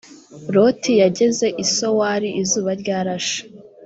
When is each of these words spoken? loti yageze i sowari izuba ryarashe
loti 0.53 0.91
yageze 1.01 1.47
i 1.63 1.65
sowari 1.73 2.29
izuba 2.41 2.71
ryarashe 2.81 3.39